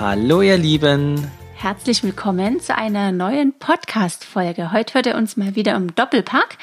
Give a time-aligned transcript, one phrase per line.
[0.00, 1.30] Hallo ihr Lieben.
[1.56, 4.72] Herzlich willkommen zu einer neuen Podcast-Folge.
[4.72, 6.56] Heute hört ihr uns mal wieder im Doppelpack.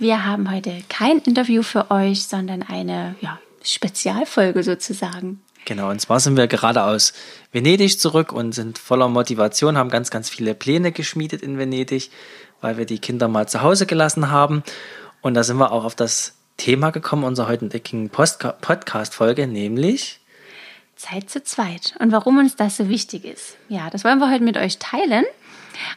[0.00, 5.40] Wir haben heute kein Interview für euch, sondern eine ja, Spezialfolge sozusagen.
[5.66, 7.12] Genau, und zwar sind wir gerade aus
[7.52, 12.10] Venedig zurück und sind voller Motivation, haben ganz, ganz viele Pläne geschmiedet in Venedig,
[12.60, 14.64] weil wir die Kinder mal zu Hause gelassen haben.
[15.20, 20.19] Und da sind wir auch auf das Thema gekommen unserer heutigen Podcast-Folge, nämlich
[21.00, 23.56] Zeit zu zweit und warum uns das so wichtig ist.
[23.68, 25.24] Ja, das wollen wir heute mit euch teilen.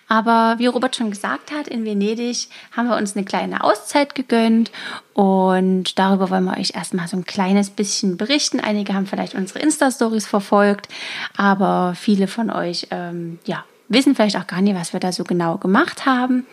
[0.08, 4.72] Aber wie Robert schon gesagt hat, in Venedig haben wir uns eine kleine Auszeit gegönnt
[5.14, 8.62] und darüber wollen wir euch erstmal so ein kleines bisschen berichten.
[8.62, 10.88] Einige haben vielleicht unsere Insta-Stories verfolgt,
[11.36, 15.26] aber viele von euch ähm, ja, wissen vielleicht auch gar nicht, was wir da so
[15.26, 16.46] genau gemacht haben.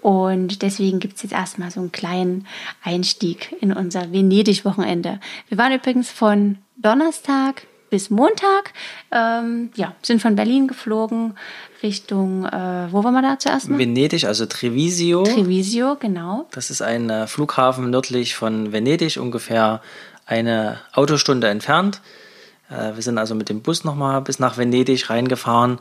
[0.00, 2.46] Und deswegen gibt es jetzt erstmal so einen kleinen
[2.82, 5.20] Einstieg in unser Venedig-Wochenende.
[5.48, 8.72] Wir waren übrigens von Donnerstag bis Montag.
[9.10, 11.34] Ähm, ja, sind von Berlin geflogen
[11.82, 13.78] Richtung, äh, wo waren wir da zuerst mal?
[13.78, 15.24] Venedig, also Trevisio.
[15.24, 16.46] Trevisio, genau.
[16.52, 19.80] Das ist ein äh, Flughafen nördlich von Venedig, ungefähr
[20.26, 22.00] eine Autostunde entfernt.
[22.70, 25.78] Äh, wir sind also mit dem Bus nochmal bis nach Venedig reingefahren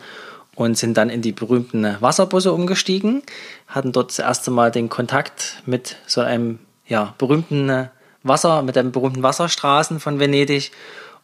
[0.56, 3.22] und sind dann in die berühmten Wasserbusse umgestiegen.
[3.68, 7.88] Hatten dort das erste Mal den Kontakt mit so einem ja, berühmten äh,
[8.24, 10.72] Wasser, mit den berühmten Wasserstraßen von Venedig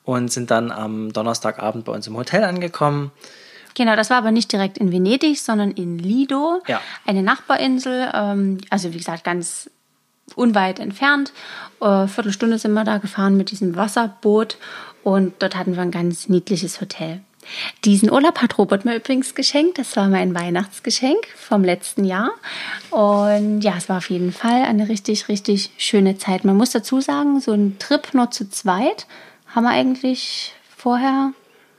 [0.06, 3.12] und sind dann am Donnerstagabend bei uns im Hotel angekommen.
[3.74, 6.80] Genau, das war aber nicht direkt in Venedig, sondern in Lido, ja.
[7.06, 8.10] eine Nachbarinsel.
[8.14, 9.70] Ähm, also wie gesagt, ganz
[10.36, 11.34] unweit entfernt.
[11.82, 14.58] Äh, Viertelstunde sind wir da gefahren mit diesem Wasserboot
[15.04, 17.22] und dort hatten wir ein ganz niedliches Hotel.
[17.84, 19.78] Diesen Urlaub hat Robert mir übrigens geschenkt.
[19.78, 22.32] Das war mein Weihnachtsgeschenk vom letzten Jahr.
[22.90, 26.44] Und ja, es war auf jeden Fall eine richtig, richtig schöne Zeit.
[26.44, 29.06] Man muss dazu sagen, so ein Trip nur zu zweit
[29.56, 31.32] haben wir eigentlich vorher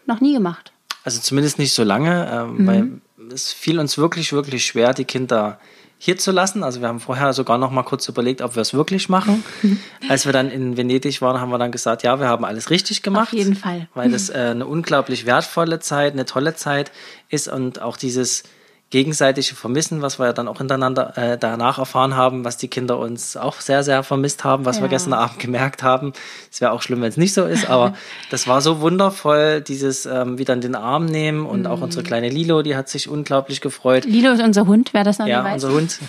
[0.06, 0.72] noch nie gemacht.
[1.04, 2.66] Also zumindest nicht so lange, ähm, mhm.
[2.66, 5.60] weil es fiel uns wirklich, wirklich schwer, die Kinder
[5.98, 6.62] hier zu lassen.
[6.62, 9.44] Also wir haben vorher sogar noch mal kurz überlegt, ob wir es wirklich machen.
[10.08, 13.02] Als wir dann in Venedig waren, haben wir dann gesagt, ja, wir haben alles richtig
[13.02, 13.28] gemacht.
[13.28, 13.88] Auf jeden Fall.
[13.94, 16.92] Weil das äh, eine unglaublich wertvolle Zeit, eine tolle Zeit
[17.28, 18.42] ist und auch dieses
[18.90, 22.98] gegenseitige Vermissen, was wir ja dann auch hintereinander äh, danach erfahren haben, was die Kinder
[22.98, 24.82] uns auch sehr, sehr vermisst haben, was ja.
[24.82, 26.12] wir gestern Abend gemerkt haben.
[26.52, 27.94] Es wäre auch schlimm, wenn es nicht so ist, aber
[28.30, 31.66] das war so wundervoll, dieses ähm, wieder in den Arm nehmen und mm.
[31.66, 34.04] auch unsere kleine Lilo, die hat sich unglaublich gefreut.
[34.04, 35.62] Lilo ist unser Hund, wer das noch ja, weiß.
[35.62, 35.98] Ja, unser Hund.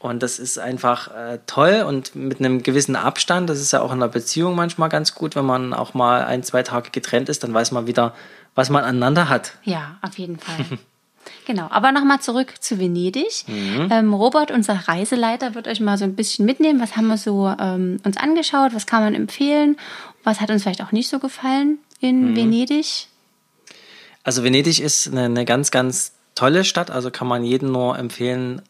[0.00, 3.50] Und das ist einfach äh, toll und mit einem gewissen Abstand.
[3.50, 6.44] Das ist ja auch in einer Beziehung manchmal ganz gut, wenn man auch mal ein,
[6.44, 8.14] zwei Tage getrennt ist, dann weiß man wieder,
[8.54, 9.54] was man aneinander hat.
[9.64, 10.78] Ja, auf jeden Fall.
[11.46, 13.44] Genau, aber nochmal zurück zu Venedig.
[13.46, 13.88] Mhm.
[13.90, 16.80] Ähm, Robert, unser Reiseleiter, wird euch mal so ein bisschen mitnehmen.
[16.80, 18.74] Was haben wir so ähm, uns angeschaut?
[18.74, 19.76] Was kann man empfehlen?
[20.24, 22.36] Was hat uns vielleicht auch nicht so gefallen in mhm.
[22.36, 23.08] Venedig?
[24.24, 26.90] Also Venedig ist eine, eine ganz, ganz tolle Stadt.
[26.90, 28.62] Also kann man jedem nur empfehlen,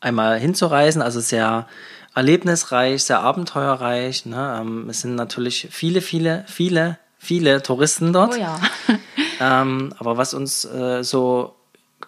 [0.00, 1.02] einmal hinzureisen.
[1.02, 1.66] Also sehr
[2.14, 4.26] erlebnisreich, sehr abenteuerreich.
[4.26, 4.58] Ne?
[4.60, 8.34] Ähm, es sind natürlich viele, viele, viele, viele Touristen dort.
[8.34, 8.60] Oh ja.
[9.40, 11.54] ähm, aber was uns äh, so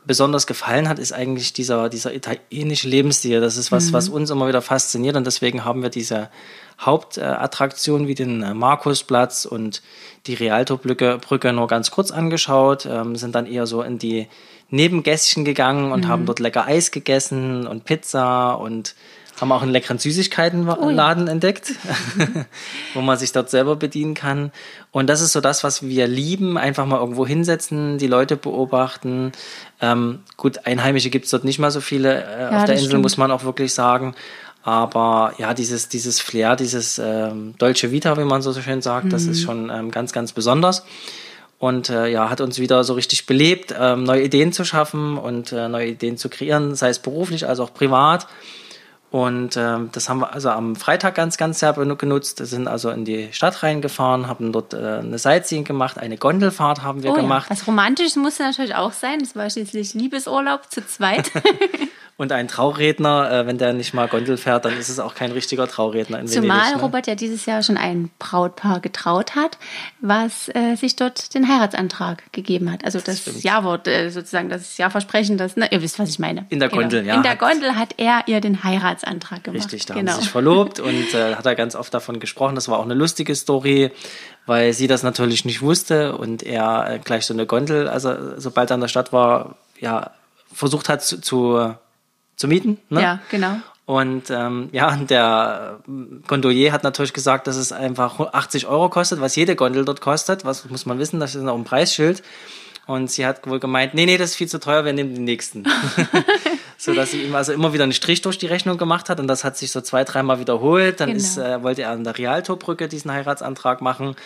[0.07, 3.41] besonders gefallen hat, ist eigentlich dieser, dieser italienische Lebensstil.
[3.41, 3.93] Das ist was, mhm.
[3.93, 6.31] was uns immer wieder fasziniert und deswegen haben wir diese
[6.81, 9.83] Hauptattraktion wie den äh, Markusplatz und
[10.27, 14.27] die Rialto-Brücke Brücke nur ganz kurz angeschaut, ähm, sind dann eher so in die
[14.71, 16.09] Nebengässchen gegangen und mhm.
[16.09, 18.95] haben dort lecker Eis gegessen und Pizza und
[19.41, 21.73] haben auch einen leckeren Süßigkeitenladen oh, entdeckt,
[22.95, 24.53] wo man sich dort selber bedienen kann.
[24.93, 26.57] Und das ist so das, was wir lieben.
[26.57, 29.33] Einfach mal irgendwo hinsetzen, die Leute beobachten.
[29.81, 32.25] Ähm, gut, Einheimische gibt es dort nicht mal so viele.
[32.25, 33.03] Äh, ja, auf der Insel stimmt.
[33.03, 34.15] muss man auch wirklich sagen.
[34.63, 39.11] Aber ja, dieses, dieses Flair, dieses ähm, Dolce Vita, wie man so schön sagt, mhm.
[39.11, 39.45] das ist mhm.
[39.45, 40.85] schon ähm, ganz, ganz besonders.
[41.59, 45.53] Und äh, ja, hat uns wieder so richtig belebt, ähm, neue Ideen zu schaffen und
[45.53, 48.27] äh, neue Ideen zu kreieren, sei es beruflich als auch privat.
[49.15, 52.41] Und ähm, das haben wir also am Freitag ganz, ganz sehr genutzt.
[52.41, 56.83] Wir sind also in die Stadt reingefahren, haben dort äh, eine Sightseeing gemacht, eine Gondelfahrt
[56.83, 57.49] haben wir oh, gemacht.
[57.49, 57.51] Ja.
[57.55, 59.21] Was Romantisches musste natürlich auch sein.
[59.21, 61.31] Das war schließlich Liebesurlaub zu zweit.
[62.17, 65.33] Und ein Trauredner, äh, wenn der nicht mal Gondel fährt, dann ist es auch kein
[65.33, 66.77] richtiger Trauredner in Zumal Venedig.
[66.77, 66.83] Ne?
[66.83, 69.59] Robert ja dieses Jahr schon ein Brautpaar getraut hat,
[70.01, 72.85] was äh, sich dort den Heiratsantrag gegeben hat.
[72.85, 73.43] Also das, stimmt.
[73.43, 76.47] Ja-Wort, äh, sozusagen das Ja-Versprechen, das, ne, ihr wisst, was ich meine.
[76.51, 76.83] In der Genau.
[76.83, 77.17] Gondel, ja.
[77.17, 79.65] In der Gondel hat er ihr den Heiratsantrag gemacht.
[79.65, 80.13] Richtig, da genau.
[80.13, 82.55] haben sie sich verlobt und äh, hat er ganz oft davon gesprochen.
[82.55, 83.91] Das war auch eine lustige Story,
[84.47, 88.71] weil sie das natürlich nicht wusste und er äh, gleich so eine Gondel, also sobald
[88.71, 90.13] er in der Stadt war, ja,
[90.53, 91.75] versucht hat zu, zu,
[92.37, 92.79] zu mieten.
[92.89, 93.03] Ne?
[93.03, 93.57] Ja, genau.
[93.87, 95.93] Und ähm, ja, der äh,
[96.27, 100.45] Gondolier hat natürlich gesagt, dass es einfach 80 Euro kostet, was jede Gondel dort kostet.
[100.45, 102.23] Was muss man wissen, das ist auch ein Preisschild.
[102.87, 105.25] Und sie hat wohl gemeint, nee, nee, das ist viel zu teuer, wir nehmen den
[105.25, 105.65] nächsten.
[106.79, 109.27] so dass sie ihm also immer wieder einen Strich durch die Rechnung gemacht hat und
[109.27, 111.01] das hat sich so zwei, dreimal wiederholt.
[111.01, 111.19] Dann Genau.
[111.19, 114.17] ist, äh, wollte er an der Rialtobrücke diesen Heiratsantrag machen.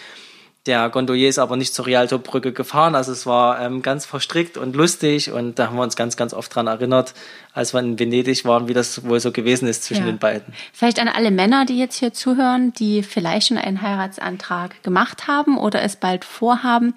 [0.69, 4.77] Der Gondolier ist aber nicht zur Rialtobrücke gefahren, also es war ähm, ganz verstrickt und
[4.77, 7.15] lustig und da haben wir uns ganz, ganz oft dran erinnert,
[7.55, 10.13] als wir in Venedig waren, wie das wohl so gewesen ist zwischen Ja.
[10.13, 10.53] den beiden.
[10.75, 15.57] Vielleicht an alle Männer, die jetzt hier zuhören, die vielleicht schon einen Heiratsantrag gemacht haben
[15.57, 16.93] oder es bald vorhaben.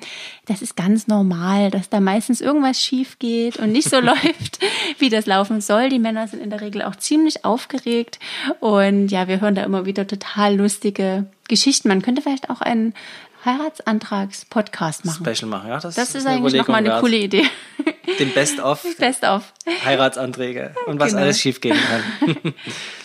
[0.48, 4.60] Das ist ganz normal, dass da meistens irgendwas schief geht und nicht so läuft,
[5.00, 5.88] wie das laufen soll.
[5.88, 8.20] Die Männer sind in der Regel auch ziemlich aufgeregt
[8.60, 11.88] und ja, wir hören da immer wieder total lustige Geschichten.
[11.88, 12.94] Man könnte vielleicht auch einen
[13.46, 15.26] Heiratsantrags-Podcast machen.
[15.26, 15.80] Special machen, ja.
[15.80, 17.44] Das, Das ist eine eigentlich nochmal eine Überlegung coole Idee.
[17.78, 18.20] wert.
[18.20, 19.44] Den Best-of Best of.
[19.86, 21.22] Heiratsanträge und was Genau.
[21.24, 22.54] alles schiefgehen kann.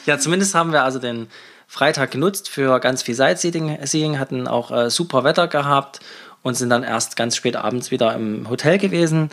[0.06, 1.28] ja, zumindest haben wir also den
[1.68, 6.00] Freitag genutzt für ganz viel Sightseeing, Seeing, hatten auch äh, super Wetter gehabt
[6.42, 9.30] und sind dann erst ganz spät abends wieder im Hotel gewesen.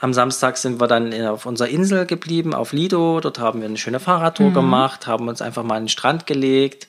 [0.00, 3.20] Am Samstag sind wir dann auf unserer Insel geblieben, auf Lido.
[3.20, 6.86] Dort haben wir eine schöne Fahrradtour gemacht, haben uns einfach mal an den Strand gelegt.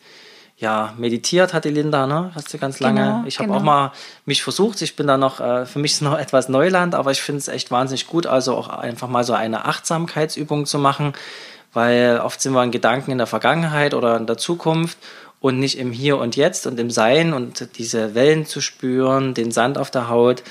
[0.60, 2.32] Ja, meditiert hat die Linda, ne?
[2.34, 3.00] Hast du ganz lange.
[3.00, 3.60] Genau, ich habe genau.
[3.60, 3.92] auch mal
[4.26, 4.82] mich versucht.
[4.82, 7.48] Ich bin da noch, äh, für mich ist noch etwas Neuland, aber ich finde es
[7.48, 11.14] echt wahnsinnig gut, also auch einfach mal so eine Achtsamkeitsübung zu machen,
[11.74, 14.98] weil oft sind wir in Gedanken in der Vergangenheit oder in der Zukunft
[15.40, 19.52] und nicht im Hier und Jetzt und im Sein und diese Wellen zu spüren, den
[19.52, 20.42] Sand auf der Haut,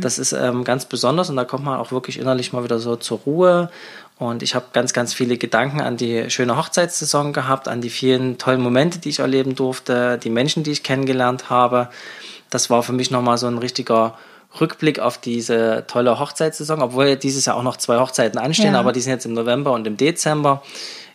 [0.00, 2.96] das ist ähm, ganz besonders und da kommt man auch wirklich innerlich mal wieder so
[2.96, 3.70] zur Ruhe.
[4.18, 8.38] Und ich habe ganz, ganz viele Gedanken an die schöne Hochzeitssaison gehabt, an die vielen
[8.38, 11.88] tollen Momente, die ich erleben durfte, die Menschen, die ich kennengelernt habe.
[12.50, 14.16] Das war für mich nochmal so ein richtiger
[14.60, 18.78] Rückblick auf diese tolle Hochzeitssaison, obwohl ja dieses Jahr auch noch zwei Hochzeiten anstehen, Ja.
[18.80, 20.62] aber die sind jetzt im November und im Dezember.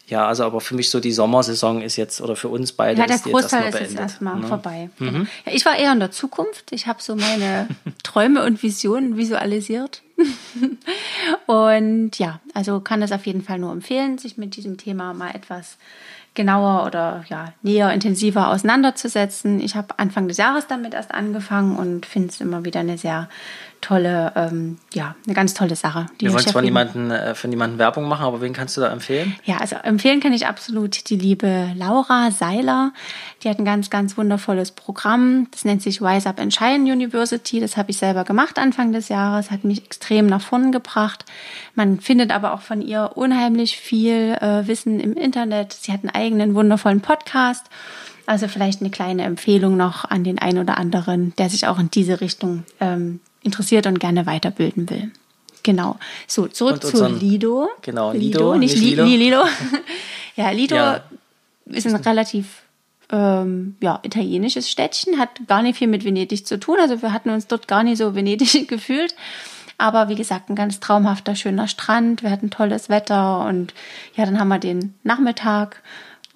[0.08, 3.06] Ja, also aber für mich so die Sommersaison ist jetzt, oder für uns beide Ja,
[3.08, 4.00] der ist die jetzt Großteil ist jetzt beendet.
[4.00, 4.48] erstmal ne?
[4.48, 4.90] vorbei.
[5.00, 5.20] Genau.
[5.46, 6.72] Ja, ich war eher in der Zukunft.
[6.72, 7.68] Ich habe so meine
[8.04, 10.02] Träume und Visionen visualisiert.
[11.46, 15.32] und ja, also kann das auf jeden Fall nur empfehlen, sich mit diesem Thema mal
[15.32, 15.78] etwas
[16.36, 19.60] genauer oder ja, näher, intensiver auseinanderzusetzen.
[19.60, 23.30] Ich habe Anfang des Jahres damit erst angefangen und finde es immer wieder eine sehr
[23.82, 26.08] tolle, ähm, ja, eine ganz tolle Sache.
[26.20, 28.92] die Wir wollen zwar niemanden, äh, für niemanden Werbung machen, aber wen kannst du da
[28.92, 29.36] empfehlen?
[29.46, 32.92] ja, also empfehlen kann ich absolut die liebe Laura Seiler.
[33.44, 35.48] Die hat ein ganz, ganz wundervolles Programm.
[35.52, 37.60] Das nennt sich Wise Up and Shine University.
[37.60, 39.52] Das habe ich selber gemacht Anfang des Jahres.
[39.52, 41.26] Hat mich extrem nach vorn gebracht.
[41.76, 45.74] Man findet aber auch von ihr unheimlich viel äh, Wissen im Internet.
[45.74, 47.66] Sie hat einen eigenen wundervollen Podcast.
[48.26, 51.90] Also vielleicht eine kleine Empfehlung noch an den einen oder anderen, der sich auch in
[51.90, 55.12] diese Richtung ähm, interessiert und gerne weiterbilden will.
[55.64, 55.98] Genau.
[56.28, 57.70] So, zurück zu Lido.
[57.82, 59.06] Genau, Lido, Lido, nicht, nicht Li- Lilo.
[59.06, 59.44] Li- Lido.
[60.36, 61.04] ja, Lido Ja.
[61.66, 62.62] ist ein relativ
[63.12, 66.78] ähm, ja, italienisches Städtchen, hat gar nicht viel mit Venedig zu tun.
[66.80, 69.16] Also wir hatten uns dort gar nicht so Venedig gefühlt.
[69.78, 72.22] Aber wie gesagt, ein ganz traumhafter, schöner Strand.
[72.22, 73.74] Wir hatten tolles Wetter und
[74.16, 75.82] ja, dann haben wir den Nachmittag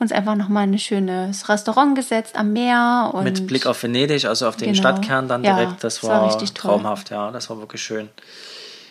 [0.03, 3.09] uns einfach nochmal in ein schönes Restaurant gesetzt am Meer.
[3.13, 4.79] Und Mit Blick auf Venedig, also auf den Genau.
[4.79, 5.83] Stadtkern dann Ja, direkt.
[5.83, 6.71] das das war war, richtig toll.
[6.71, 8.09] traumhaft, ja, das war wirklich schön.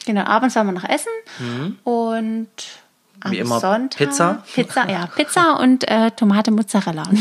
[0.06, 1.12] Genau, abends waren wir noch essen
[1.84, 2.48] und
[3.20, 3.34] am Mhm.
[3.34, 4.42] Wie immer Sonntag Pizza.
[4.52, 7.04] Pizza, ja, Pizza und äh, Tomate Mozzarella.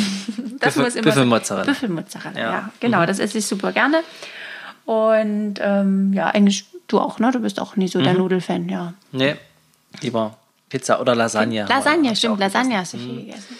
[0.59, 1.65] Das Büffel- muss immer Büffelmozzarella.
[1.65, 2.51] Büffelmozzarella, ja.
[2.51, 2.61] Ja.
[2.61, 2.69] Mhm.
[2.79, 4.01] genau, das esse ich super gerne.
[4.85, 7.31] Und ähm, ja, eigentlich du auch, ne?
[7.31, 8.03] Du bist auch nie so Mhm.
[8.03, 8.93] der Nudelfan, ja.
[9.11, 9.35] Nee,
[10.01, 10.37] lieber
[10.69, 11.65] Pizza oder Lasagne.
[11.67, 13.55] Lasagne, stimmt, Lasagne hast du viel gegessen.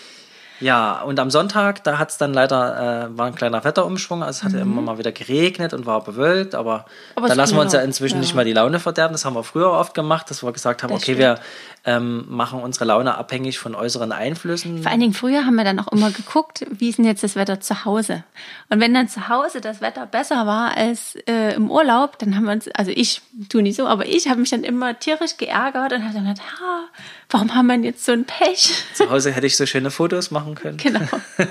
[0.62, 4.39] Ja, und am Sonntag, da hat es dann leider, äh, war ein kleiner Wetterumschwung, also
[4.39, 6.84] es hat immer mal wieder geregnet und war bewölkt, aber, Mhm.
[7.15, 8.22] Aber da lassen wir uns ja inzwischen ja.
[8.22, 10.91] nicht mal die Laune verderben, das haben wir früher oft gemacht, dass wir gesagt haben,
[10.91, 11.39] Das okay, wir
[11.84, 14.84] ähm, machen unsere Laune abhängig von äußeren Einflüssen.
[14.84, 17.36] Vor allen Dingen früher haben wir dann auch immer geguckt, wie ist denn jetzt das
[17.36, 18.24] Wetter zu Hause?
[18.70, 22.46] Und wenn dann zu Hause das Wetter besser war als äh, im Urlaub, dann haben
[22.46, 25.94] wir uns, also ich tu nicht so, aber ich habe mich dann immer tierisch geärgert
[25.94, 26.84] und habe dann gedacht, ha,
[27.31, 28.71] warum haben wir jetzt so ein Pech?
[28.93, 30.77] Zu Hause hätte ich so schöne Fotos machen können.
[30.77, 31.01] genau.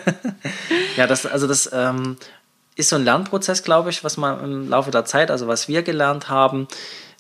[0.97, 2.17] Ja, das, also das ähm,
[2.77, 5.83] ist so ein Lernprozess, glaube ich, was man im Laufe der Zeit, also was wir
[5.83, 6.69] gelernt haben,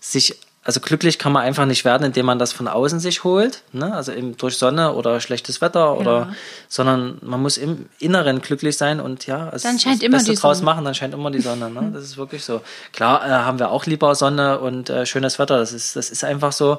[0.00, 3.62] sich, also glücklich kann man einfach nicht werden, indem man das von außen sich holt,
[3.73, 3.95] ne?
[3.95, 6.33] also eben durch Sonne oder schlechtes Wetter oder, ja.
[6.69, 10.33] sondern man muss im Inneren glücklich sein und ja, es dann scheint das immer Beste
[10.33, 11.71] die draus machen, dann scheint immer die Sonne.
[11.71, 11.90] Ne?
[11.95, 12.61] Das ist wirklich so.
[12.93, 16.25] Klar äh, haben wir auch lieber Sonne und äh, schönes Wetter, das ist, das ist
[16.25, 16.79] einfach so.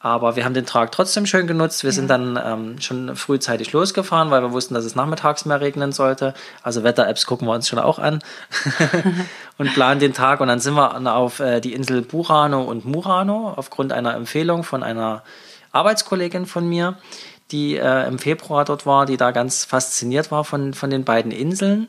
[0.00, 1.82] Aber wir haben den Tag trotzdem schön genutzt.
[1.82, 1.94] Wir ja.
[1.94, 6.34] sind dann ähm, schon frühzeitig losgefahren, weil wir wussten, dass es nachmittags mehr regnen sollte.
[6.62, 8.20] Also Wetter-Apps gucken wir uns schon auch an
[9.58, 10.40] und planen den Tag.
[10.40, 14.84] Und dann sind wir auf äh, die Insel Burano und Murano aufgrund einer Empfehlung von
[14.84, 15.24] einer
[15.72, 16.96] Arbeitskollegin von mir,
[17.50, 21.32] die äh, im Februar dort war, die da ganz fasziniert war von, von den beiden
[21.32, 21.88] Inseln.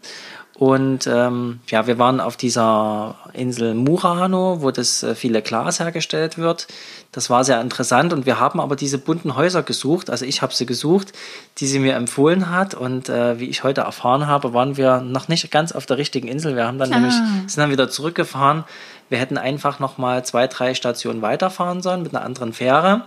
[0.59, 6.37] Und ähm, ja, wir waren auf dieser Insel Murano, wo das äh, viele Glas hergestellt
[6.37, 6.67] wird.
[7.13, 10.09] Das war sehr interessant und wir haben aber diese bunten Häuser gesucht.
[10.09, 11.13] Also ich habe sie gesucht,
[11.59, 12.73] die sie mir empfohlen hat.
[12.73, 16.27] Und äh, wie ich heute erfahren habe, waren wir noch nicht ganz auf der richtigen
[16.27, 16.57] Insel.
[16.57, 16.97] Wir haben dann ah.
[16.97, 17.15] nämlich
[17.47, 18.65] sind dann wieder zurückgefahren.
[19.07, 23.03] Wir hätten einfach noch mal zwei, drei Stationen weiterfahren sollen mit einer anderen Fähre.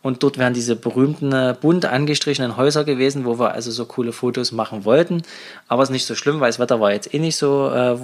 [0.00, 4.12] Und dort wären diese berühmten äh, bunt angestrichenen Häuser gewesen, wo wir also so coole
[4.12, 5.22] Fotos machen wollten.
[5.66, 7.96] Aber es ist nicht so schlimm, weil das Wetter war jetzt eh nicht so äh,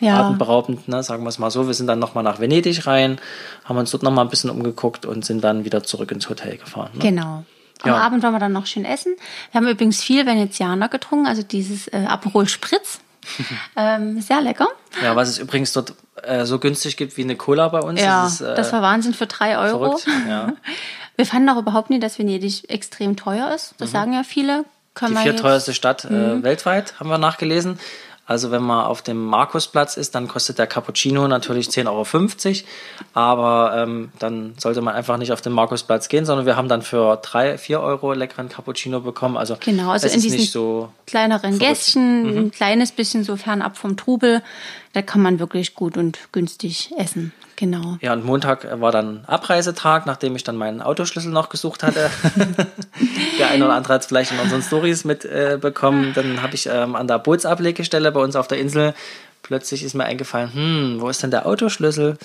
[0.00, 0.20] ja.
[0.20, 1.02] atemberaubend, ne?
[1.04, 1.68] sagen wir es mal so.
[1.68, 3.20] Wir sind dann nochmal nach Venedig rein,
[3.64, 6.90] haben uns dort nochmal ein bisschen umgeguckt und sind dann wieder zurück ins Hotel gefahren.
[6.94, 7.00] Ne?
[7.00, 7.44] Genau.
[7.82, 7.96] Am ja.
[7.98, 9.14] Abend waren wir dann noch schön essen.
[9.52, 13.00] Wir haben übrigens viel Venezianer getrunken, also dieses äh, Aperol Spritz.
[13.76, 14.66] ähm, sehr lecker.
[15.00, 18.00] Ja, was es übrigens dort äh, so günstig gibt wie eine Cola bei uns.
[18.00, 19.96] Ja, das, ist, äh, das war Wahnsinn für drei Euro.
[19.96, 20.54] Verrückt, ja.
[21.16, 23.74] Wir fanden auch überhaupt nicht, dass Venedig extrem teuer ist.
[23.78, 23.92] Das mhm.
[23.92, 24.64] sagen ja viele.
[24.94, 26.42] Können die vierteuerste Stadt äh, mhm.
[26.42, 27.78] weltweit, haben wir nachgelesen.
[28.24, 32.66] Also wenn man auf dem Markusplatz ist, dann kostet der Cappuccino natürlich 10,50 Euro.
[33.14, 36.82] Aber ähm, dann sollte man einfach nicht auf den Markusplatz gehen, sondern wir haben dann
[36.82, 39.36] für 3, 4 Euro leckeren Cappuccino bekommen.
[39.36, 41.60] Also, genau, also in diesen so kleineren verrückt.
[41.60, 42.38] Gästchen, mhm.
[42.38, 44.40] ein kleines bisschen so fernab vom Trubel.
[44.92, 47.32] Da kann man wirklich gut und günstig essen.
[47.62, 47.96] Genau.
[48.00, 52.10] Ja, und Montag war dann Abreisetag, nachdem ich dann meinen Autoschlüssel noch gesucht hatte.
[53.38, 56.10] der eine oder andere hat es vielleicht in unseren Stories mitbekommen.
[56.10, 58.94] Äh, dann habe ich ähm, an der Bootsablegestelle bei uns auf der Insel
[59.42, 62.18] plötzlich ist mir eingefallen, hm, wo ist denn der Autoschlüssel?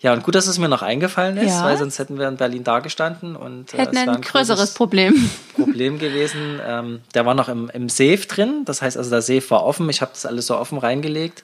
[0.00, 1.64] Ja, und gut, dass es mir noch eingefallen ist, ja.
[1.64, 5.30] weil sonst hätten wir in Berlin dagestanden und äh, hätten es ein, ein größeres Problem.
[5.54, 6.60] Problem gewesen.
[6.62, 9.88] Ähm, der war noch im, im Safe drin, das heißt also, der Safe war offen.
[9.88, 11.42] Ich habe das alles so offen reingelegt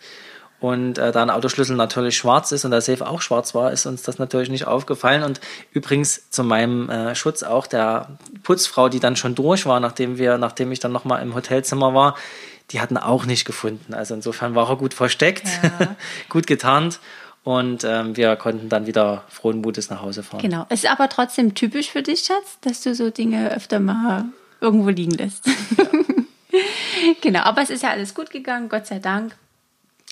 [0.60, 3.86] und äh, da ein Autoschlüssel natürlich schwarz ist und der Safe auch schwarz war, ist
[3.86, 5.22] uns das natürlich nicht aufgefallen.
[5.22, 5.40] Und
[5.72, 10.36] übrigens zu meinem äh, Schutz auch der Putzfrau, die dann schon durch war, nachdem wir,
[10.36, 12.14] nachdem ich dann nochmal im Hotelzimmer war,
[12.70, 13.94] die hatten auch nicht gefunden.
[13.94, 15.96] Also insofern war er gut versteckt, ja.
[16.28, 17.00] gut getarnt.
[17.42, 20.42] Und ähm, wir konnten dann wieder frohen Mutes nach Hause fahren.
[20.42, 20.66] Genau.
[20.68, 24.26] Es ist aber trotzdem typisch für dich, Schatz, dass du so Dinge öfter mal
[24.60, 25.46] irgendwo liegen lässt.
[25.46, 25.86] Ja.
[27.22, 29.34] genau, aber es ist ja alles gut gegangen, Gott sei Dank.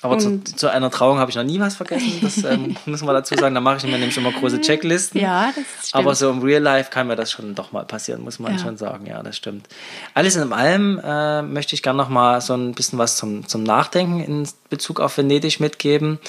[0.01, 2.19] Aber zu, zu, einer Trauung habe ich noch nie was vergessen.
[2.23, 3.55] Das ähm, muss man dazu sagen.
[3.55, 5.21] Da mache ich mir nämlich immer große Checklisten.
[5.21, 5.95] Ja, das stimmt.
[5.95, 8.59] Aber so im Real Life kann mir das schon doch mal passieren, muss man ja.
[8.59, 9.07] schon sagen.
[9.07, 9.69] Ja, das stimmt.
[10.15, 13.65] Alles in allem äh, möchte ich gerne noch mal so ein bisschen was zum, zum
[13.65, 16.21] Nachdenken in Bezug auf Venedig mitgeben.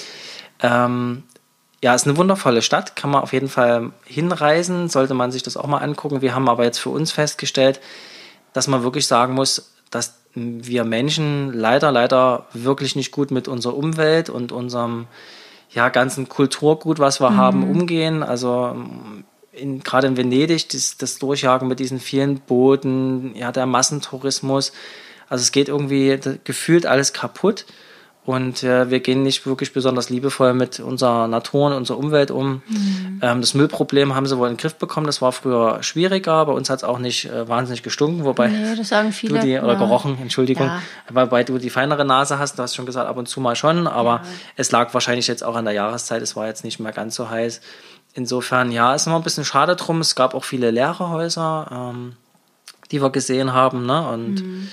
[0.60, 1.22] Ähm,
[1.82, 5.56] ja, ist eine wundervolle Stadt, kann man auf jeden Fall hinreisen, sollte man sich das
[5.56, 6.20] auch mal angucken.
[6.20, 7.80] Wir haben aber jetzt für uns festgestellt,
[8.52, 13.76] dass man wirklich sagen muss, dass wir Menschen leider, leider wirklich nicht gut mit unserer
[13.76, 15.06] Umwelt und unserem
[15.70, 17.36] ja, ganzen Kulturgut, was wir mhm.
[17.36, 18.22] haben, umgehen.
[18.22, 18.76] Also
[19.84, 24.72] gerade in Venedig, das, das Durchjagen mit diesen vielen Booten, ja, der Massentourismus.
[25.28, 27.66] Also es geht irgendwie gefühlt alles kaputt.
[28.26, 32.62] Und äh, wir gehen nicht wirklich besonders liebevoll mit unserer Natur und unserer Umwelt um.
[32.68, 33.20] Mhm.
[33.22, 35.06] Ähm, das Müllproblem haben sie wohl in den Griff bekommen.
[35.06, 36.44] Das war früher schwieriger.
[36.44, 39.40] Bei uns hat es auch nicht äh, wahnsinnig gestunken, wobei nee, viele.
[39.40, 39.78] du die, oder ja.
[39.78, 40.82] gerochen, Entschuldigung, ja.
[41.10, 42.58] wobei du die feinere Nase hast.
[42.58, 44.22] Du hast schon gesagt, ab und zu mal schon, aber ja.
[44.56, 46.20] es lag wahrscheinlich jetzt auch an der Jahreszeit.
[46.20, 47.62] Es war jetzt nicht mehr ganz so heiß.
[48.12, 50.00] Insofern, ja, ist immer ein bisschen schade drum.
[50.02, 52.16] Es gab auch viele leere Häuser, ähm,
[52.90, 53.86] die wir gesehen haben.
[53.86, 54.06] Ne?
[54.06, 54.68] Und mhm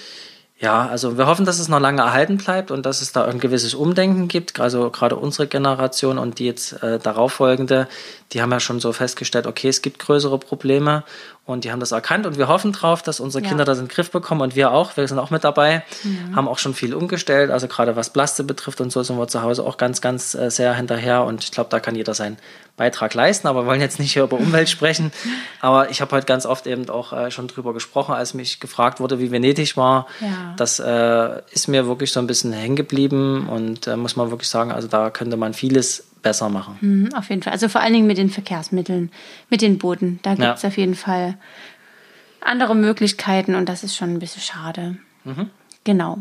[0.59, 3.39] ja, also wir hoffen, dass es noch lange erhalten bleibt und dass es da ein
[3.39, 4.59] gewisses Umdenken gibt.
[4.59, 7.87] Also gerade unsere Generation und die jetzt äh, darauffolgende,
[8.33, 11.03] die haben ja schon so festgestellt, okay, es gibt größere Probleme
[11.47, 13.49] und die haben das erkannt und wir hoffen drauf, dass unsere ja.
[13.49, 14.97] Kinder das in den Griff bekommen und wir auch.
[14.97, 16.35] Wir sind auch mit dabei, mhm.
[16.35, 17.49] haben auch schon viel umgestellt.
[17.51, 20.51] Also gerade was Plaste betrifft und so sind wir zu Hause auch ganz, ganz äh,
[20.51, 22.37] sehr hinterher und ich glaube, da kann jeder sein
[22.75, 25.11] Beitrag leisten, aber wir wollen jetzt nicht hier über Umwelt sprechen.
[25.61, 28.99] Aber ich habe heute ganz oft eben auch äh, schon drüber gesprochen, als mich gefragt
[28.99, 30.05] wurde, wie Venedig war.
[30.21, 30.53] Ja.
[30.57, 34.49] Das äh, ist mir wirklich so ein bisschen hängen geblieben und äh, muss man wirklich
[34.49, 36.77] sagen, also da könnte man vieles besser machen.
[36.81, 37.53] Mhm, auf jeden Fall.
[37.53, 39.11] Also vor allen Dingen mit den Verkehrsmitteln,
[39.49, 40.19] mit den Booten.
[40.23, 40.69] Da gibt es ja.
[40.69, 41.37] auf jeden Fall
[42.41, 44.97] andere Möglichkeiten und das ist schon ein bisschen schade.
[45.23, 45.49] Mhm.
[45.83, 46.19] Genau.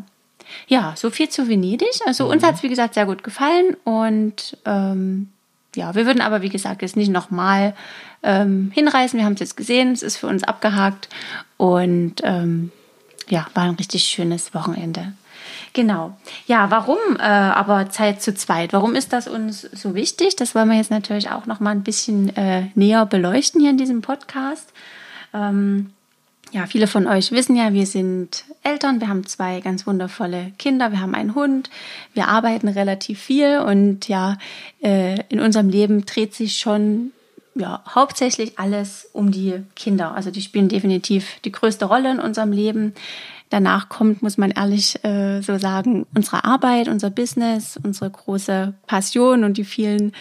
[0.68, 2.00] Ja, so viel zu Venedig.
[2.06, 2.30] Also mhm.
[2.30, 5.28] uns hat es, wie gesagt, sehr gut gefallen und ähm,
[5.74, 7.74] ja, wir würden aber, wie gesagt, jetzt nicht nochmal
[8.22, 9.18] ähm, hinreisen.
[9.18, 11.08] Wir haben es jetzt gesehen, es ist für uns abgehakt
[11.56, 12.72] und ähm,
[13.28, 15.12] ja, war ein richtig schönes Wochenende.
[15.76, 16.16] Genau.
[16.46, 18.72] Ja, warum äh, aber Zeit zu zweit?
[18.72, 20.34] Warum ist das uns so wichtig?
[20.34, 23.76] Das wollen wir jetzt natürlich auch noch mal ein bisschen äh, näher beleuchten hier in
[23.76, 24.72] diesem Podcast.
[25.34, 25.90] Ähm,
[26.50, 30.92] ja, viele von euch wissen ja, wir sind Eltern, wir haben zwei ganz wundervolle Kinder,
[30.92, 31.68] wir haben einen Hund,
[32.14, 34.38] wir arbeiten relativ viel und ja,
[34.82, 37.12] äh, in unserem Leben dreht sich schon
[37.54, 40.14] ja, hauptsächlich alles um die Kinder.
[40.14, 42.94] Also die spielen definitiv die größte Rolle in unserem Leben.
[43.48, 49.44] Danach kommt, muss man ehrlich äh, so sagen, unsere Arbeit, unser Business, unsere große Passion
[49.44, 50.12] und die vielen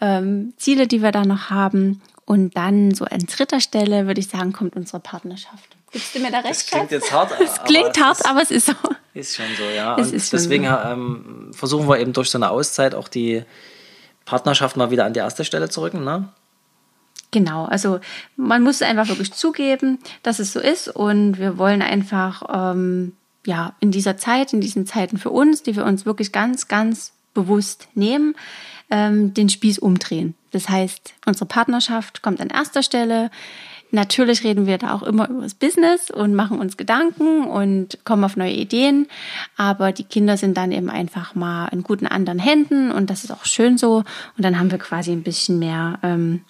[0.00, 2.00] ähm, Ziele, die wir da noch haben.
[2.24, 5.76] Und dann so an dritter Stelle, würde ich sagen, kommt unsere Partnerschaft.
[5.90, 6.50] Gibst du mir da recht?
[6.50, 7.32] Das klingt jetzt hart.
[7.40, 8.72] Es klingt aber hart, ist, aber es ist so.
[9.12, 9.96] Ist schon so, ja.
[9.96, 10.70] Und deswegen so.
[10.70, 13.42] ähm, versuchen wir eben durch so eine Auszeit auch die
[14.24, 16.28] Partnerschaft mal wieder an die erste Stelle zu rücken, ne?
[17.32, 18.00] Genau, also
[18.36, 23.12] man muss einfach wirklich zugeben, dass es so ist und wir wollen einfach ähm,
[23.46, 27.12] ja in dieser Zeit, in diesen Zeiten für uns, die wir uns wirklich ganz, ganz
[27.32, 28.34] bewusst nehmen,
[28.90, 30.34] ähm, den Spieß umdrehen.
[30.50, 33.30] Das heißt, unsere Partnerschaft kommt an erster Stelle.
[33.92, 38.24] Natürlich reden wir da auch immer über das Business und machen uns Gedanken und kommen
[38.24, 39.08] auf neue Ideen.
[39.56, 43.30] Aber die Kinder sind dann eben einfach mal in guten anderen Händen und das ist
[43.30, 43.98] auch schön so.
[44.36, 46.42] Und dann haben wir quasi ein bisschen mehr ähm,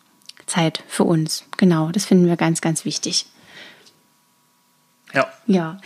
[0.50, 1.44] Zeit für uns.
[1.56, 3.26] Genau, das finden wir ganz, ganz wichtig.
[5.12, 5.26] Ja.
[5.46, 5.78] Ja.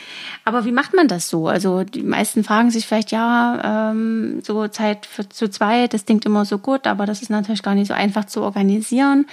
[0.45, 1.49] Aber wie macht man das so?
[1.49, 6.27] Also die meisten fragen sich vielleicht, ja, ähm, so Zeit für, zu zweit, das klingt
[6.27, 9.27] immer so gut, aber das ist natürlich gar nicht so einfach zu organisieren.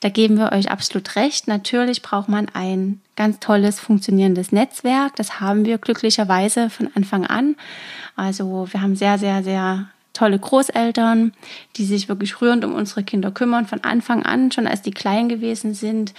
[0.00, 1.46] Da geben wir euch absolut recht.
[1.46, 5.14] Natürlich braucht man ein ganz tolles, funktionierendes Netzwerk.
[5.16, 7.56] Das haben wir glücklicherweise von Anfang an.
[8.16, 11.32] Also wir haben sehr, sehr, sehr tolle Großeltern,
[11.76, 15.28] die sich wirklich rührend um unsere Kinder kümmern, von Anfang an, schon als die klein
[15.28, 16.12] gewesen sind.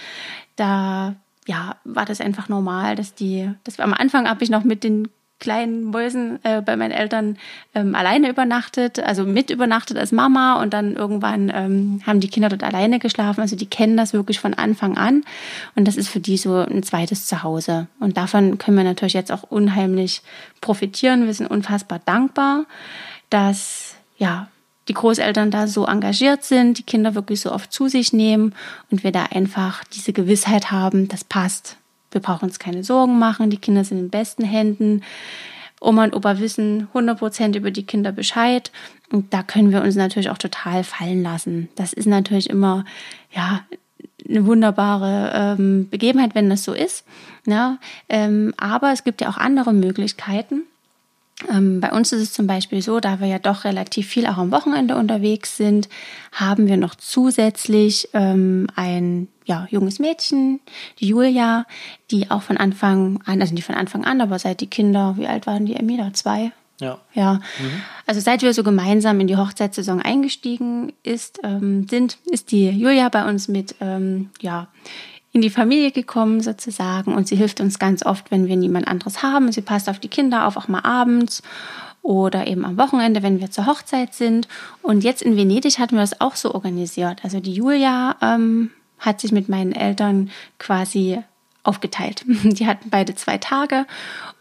[0.56, 1.16] Da
[1.46, 4.84] ja, war das einfach normal, dass die, dass wir am Anfang habe ich noch mit
[4.84, 7.38] den kleinen Mäusen äh, bei meinen Eltern
[7.74, 12.50] ähm, alleine übernachtet, also mit übernachtet als Mama und dann irgendwann ähm, haben die Kinder
[12.50, 13.40] dort alleine geschlafen.
[13.40, 15.24] Also die kennen das wirklich von Anfang an
[15.74, 17.88] und das ist für die so ein zweites Zuhause.
[17.98, 20.20] Und davon können wir natürlich jetzt auch unheimlich
[20.60, 21.26] profitieren.
[21.26, 22.66] Wir sind unfassbar dankbar,
[23.30, 24.48] dass ja
[24.88, 28.54] die Großeltern da so engagiert sind, die Kinder wirklich so oft zu sich nehmen
[28.90, 31.76] und wir da einfach diese Gewissheit haben, das passt.
[32.10, 35.02] Wir brauchen uns keine Sorgen machen, die Kinder sind in besten Händen.
[35.80, 38.72] Oma und Opa wissen 100% über die Kinder Bescheid
[39.12, 41.68] und da können wir uns natürlich auch total fallen lassen.
[41.76, 42.84] Das ist natürlich immer,
[43.32, 43.64] ja,
[44.28, 47.04] eine wunderbare ähm, Begebenheit, wenn das so ist.
[47.46, 47.78] Ne?
[48.08, 50.62] Ähm, aber es gibt ja auch andere Möglichkeiten.
[51.48, 54.36] Ähm, bei uns ist es zum Beispiel so, da wir ja doch relativ viel auch
[54.36, 55.88] am Wochenende unterwegs sind,
[56.32, 60.60] haben wir noch zusätzlich ähm, ein ja, junges Mädchen,
[60.98, 61.66] die Julia,
[62.10, 65.26] die auch von Anfang an, also nicht von Anfang an, aber seit die Kinder, wie
[65.26, 66.12] alt waren die, Emila?
[66.12, 66.52] Zwei?
[66.80, 66.98] Ja.
[67.14, 67.34] Ja.
[67.34, 67.82] Mhm.
[68.06, 73.08] Also seit wir so gemeinsam in die Hochzeitssaison eingestiegen ist, ähm, sind, ist die Julia
[73.08, 74.68] bei uns mit ähm, ja,
[75.32, 79.22] in die Familie gekommen sozusagen und sie hilft uns ganz oft, wenn wir niemand anderes
[79.22, 79.52] haben.
[79.52, 81.42] Sie passt auf die Kinder auf, auch mal abends
[82.02, 84.48] oder eben am Wochenende, wenn wir zur Hochzeit sind.
[84.82, 87.20] Und jetzt in Venedig hatten wir das auch so organisiert.
[87.22, 91.22] Also die Julia ähm, hat sich mit meinen Eltern quasi
[91.62, 92.24] aufgeteilt.
[92.26, 93.86] Die hatten beide zwei Tage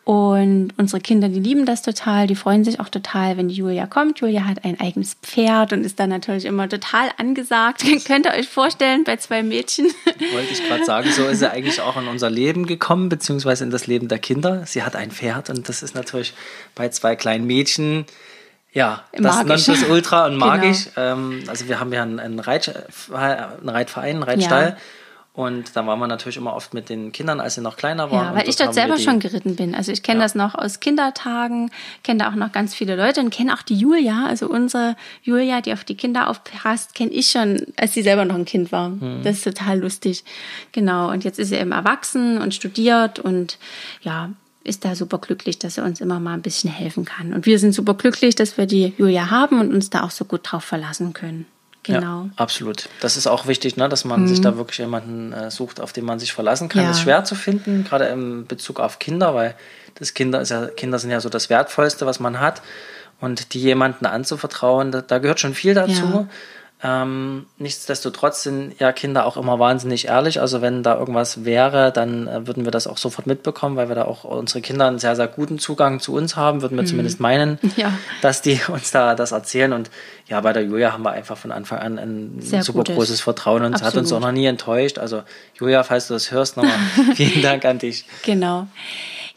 [0.09, 3.85] und unsere Kinder, die lieben das total, die freuen sich auch total, wenn die Julia
[3.85, 4.21] kommt.
[4.21, 7.83] Julia hat ein eigenes Pferd und ist dann natürlich immer total angesagt.
[8.07, 9.85] Könnt ihr euch vorstellen, bei zwei Mädchen.
[10.33, 13.69] Wollte ich gerade sagen, so ist sie eigentlich auch in unser Leben gekommen, beziehungsweise in
[13.69, 14.63] das Leben der Kinder.
[14.65, 16.33] Sie hat ein Pferd und das ist natürlich
[16.73, 18.07] bei zwei kleinen Mädchen
[18.71, 19.65] ja, das magisch.
[19.65, 20.87] das Ultra und magisch.
[20.95, 21.47] Genau.
[21.47, 22.73] Also wir haben ja einen, einen, Reit,
[23.11, 24.69] einen Reitverein, einen Reitstall.
[24.69, 24.77] Ja.
[25.39, 28.25] Und dann waren wir natürlich immer oft mit den Kindern, als sie noch kleiner waren.
[28.25, 29.73] Ja, weil ich dort selber schon geritten bin.
[29.73, 30.25] Also ich kenne ja.
[30.25, 31.71] das noch aus Kindertagen,
[32.03, 35.61] kenne da auch noch ganz viele Leute und kenne auch die Julia, also unsere Julia,
[35.61, 38.89] die auf die Kinder aufpasst, kenne ich schon, als sie selber noch ein Kind war.
[38.89, 39.21] Mhm.
[39.23, 40.25] Das ist total lustig.
[40.73, 41.09] Genau.
[41.09, 43.59] Und jetzt ist sie eben erwachsen und studiert und
[44.01, 44.31] ja,
[44.65, 47.33] ist da super glücklich, dass er uns immer mal ein bisschen helfen kann.
[47.33, 50.25] Und wir sind super glücklich, dass wir die Julia haben und uns da auch so
[50.25, 51.45] gut drauf verlassen können.
[51.83, 52.23] Genau.
[52.23, 52.89] Ja, absolut.
[52.99, 54.27] Das ist auch wichtig, ne, dass man mhm.
[54.27, 56.81] sich da wirklich jemanden äh, sucht, auf den man sich verlassen kann.
[56.83, 56.89] Ja.
[56.89, 59.55] Das ist schwer zu finden, gerade im Bezug auf Kinder, weil
[59.95, 62.61] das Kinder, ist ja, Kinder sind ja so das Wertvollste, was man hat.
[63.21, 65.91] Und die jemanden anzuvertrauen, da, da gehört schon viel dazu.
[65.91, 66.27] Ja.
[66.81, 70.39] Ähm, nichtsdestotrotz sind ja Kinder auch immer wahnsinnig ehrlich.
[70.39, 73.95] Also wenn da irgendwas wäre, dann äh, würden wir das auch sofort mitbekommen, weil wir
[73.95, 76.87] da auch unsere Kinder einen sehr, sehr guten Zugang zu uns haben, würden wir mhm.
[76.87, 77.91] zumindest meinen, ja.
[78.21, 79.73] dass die uns da das erzählen.
[79.73, 79.91] Und
[80.27, 82.95] ja, bei der Julia haben wir einfach von Anfang an ein sehr super gutes.
[82.95, 84.99] großes Vertrauen und es hat uns auch noch nie enttäuscht.
[84.99, 85.23] Also
[85.55, 86.77] Julia, falls du das hörst, nochmal
[87.15, 88.05] vielen Dank an dich.
[88.23, 88.67] Genau.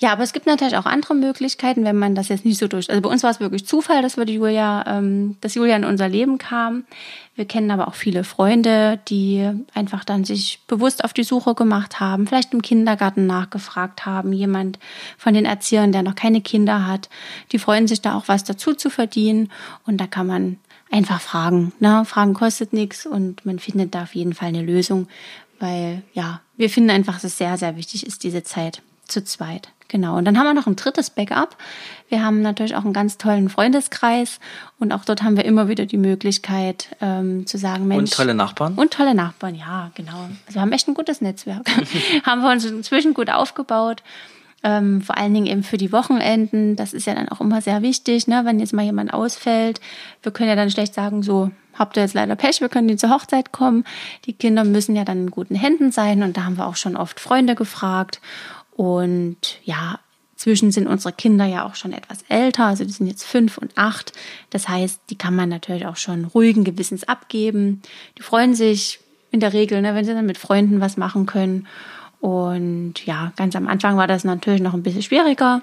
[0.02, 2.90] Ja, aber es gibt natürlich auch andere Möglichkeiten, wenn man das jetzt nicht so durch.
[2.90, 5.84] Also bei uns war es wirklich Zufall, dass wir die Julia, ähm, dass Julia in
[5.84, 6.82] unser Leben kam.
[7.36, 12.00] Wir kennen aber auch viele Freunde, die einfach dann sich bewusst auf die Suche gemacht
[12.00, 14.80] haben, vielleicht im Kindergarten nachgefragt haben, jemand
[15.18, 17.08] von den Erziehern, der noch keine Kinder hat.
[17.52, 19.52] Die freuen sich da auch was dazu zu verdienen
[19.86, 20.58] und da kann man
[20.90, 21.74] einfach fragen.
[21.78, 22.04] Ne?
[22.06, 25.06] Fragen kostet nichts und man findet da auf jeden Fall eine Lösung,
[25.60, 28.82] weil ja, wir finden einfach, dass es sehr, sehr wichtig ist, diese Zeit
[29.12, 29.68] zu zweit.
[29.92, 30.16] Genau.
[30.16, 31.54] Und dann haben wir noch ein drittes Backup.
[32.08, 34.40] Wir haben natürlich auch einen ganz tollen Freundeskreis
[34.78, 38.10] und auch dort haben wir immer wieder die Möglichkeit ähm, zu sagen, Mensch.
[38.10, 38.74] Und tolle Nachbarn.
[38.74, 40.28] Und tolle Nachbarn, ja, genau.
[40.46, 41.68] Also wir haben echt ein gutes Netzwerk.
[42.24, 44.02] haben wir uns inzwischen gut aufgebaut.
[44.64, 46.74] Ähm, vor allen Dingen eben für die Wochenenden.
[46.74, 48.42] Das ist ja dann auch immer sehr wichtig, ne?
[48.44, 49.80] wenn jetzt mal jemand ausfällt.
[50.22, 53.00] Wir können ja dann schlecht sagen, so, habt ihr jetzt leider Pech, wir können nicht
[53.00, 53.84] zur Hochzeit kommen.
[54.24, 56.96] Die Kinder müssen ja dann in guten Händen sein und da haben wir auch schon
[56.96, 58.20] oft Freunde gefragt.
[58.74, 59.98] Und ja,
[60.36, 63.78] zwischen sind unsere Kinder ja auch schon etwas älter, also die sind jetzt fünf und
[63.78, 64.12] acht.
[64.50, 67.82] Das heißt, die kann man natürlich auch schon ruhigen Gewissens abgeben.
[68.18, 68.98] Die freuen sich
[69.30, 71.68] in der Regel, ne, wenn sie dann mit Freunden was machen können.
[72.20, 75.62] Und ja, ganz am Anfang war das natürlich noch ein bisschen schwieriger,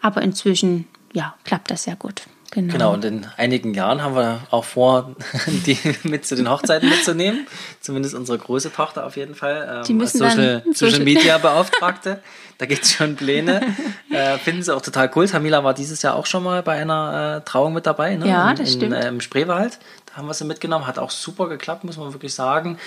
[0.00, 2.22] aber inzwischen ja, klappt das sehr gut.
[2.54, 2.72] Genau.
[2.72, 5.16] genau, und in einigen Jahren haben wir auch vor,
[5.66, 7.46] die mit zu den Hochzeiten mitzunehmen.
[7.80, 9.78] Zumindest unsere große Tochter auf jeden Fall.
[9.78, 12.20] Ähm, die müssen als Social, Social Media Beauftragte.
[12.58, 13.62] da gibt es schon Pläne.
[14.10, 15.26] Äh, finden sie auch total cool.
[15.26, 18.14] Tamila war dieses Jahr auch schon mal bei einer äh, Trauung mit dabei.
[18.16, 18.28] Ne?
[18.28, 18.92] Ja, das in, stimmt.
[18.92, 19.78] Äh, Im Spreewald.
[20.04, 20.86] Da haben wir sie mitgenommen.
[20.86, 22.78] Hat auch super geklappt, muss man wirklich sagen.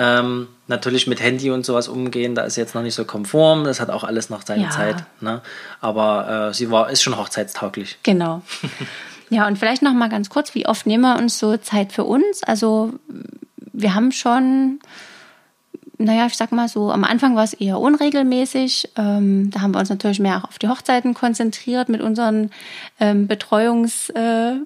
[0.00, 3.64] Ähm, natürlich mit Handy und sowas umgehen, da ist jetzt noch nicht so konform.
[3.64, 4.70] Das hat auch alles noch seine ja.
[4.70, 5.02] Zeit.
[5.20, 5.42] Ne?
[5.80, 7.98] Aber äh, sie war, ist schon hochzeitstauglich.
[8.04, 8.42] Genau.
[9.30, 12.04] Ja, und vielleicht noch mal ganz kurz, wie oft nehmen wir uns so Zeit für
[12.04, 12.42] uns?
[12.42, 12.94] Also
[13.72, 14.80] wir haben schon,
[15.98, 18.90] naja, ich sag mal so, am Anfang war es eher unregelmäßig.
[18.96, 22.50] Ähm, da haben wir uns natürlich mehr auch auf die Hochzeiten konzentriert mit unseren
[23.00, 24.60] ähm, Betreuungs- äh,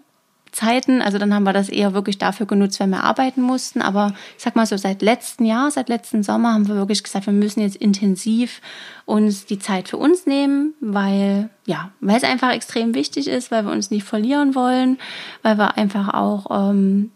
[0.52, 1.00] Zeiten.
[1.00, 3.80] Also dann haben wir das eher wirklich dafür genutzt, wenn wir arbeiten mussten.
[3.80, 7.26] Aber ich sag mal so, seit letzten Jahr, seit letzten Sommer haben wir wirklich gesagt,
[7.26, 8.60] wir müssen jetzt intensiv
[9.06, 13.64] uns die Zeit für uns nehmen, weil, ja, weil es einfach extrem wichtig ist, weil
[13.64, 14.98] wir uns nicht verlieren wollen,
[15.42, 17.10] weil wir einfach auch, ähm,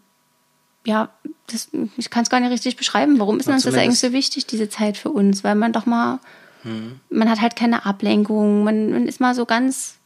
[0.83, 1.09] ja,
[1.45, 3.19] das, ich kann es gar nicht richtig beschreiben.
[3.19, 5.43] Warum ist uns das eigentlich so wichtig, diese Zeit für uns?
[5.43, 6.19] Weil man doch mal,
[6.63, 6.99] hm.
[7.11, 9.97] man hat halt keine Ablenkung, man, man ist mal so ganz